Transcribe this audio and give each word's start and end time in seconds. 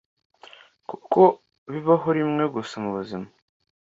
kuko 0.89 1.21
bibaho 1.71 2.07
rimwe 2.17 2.43
gusa 2.55 2.75
mubuzima… 2.83 3.27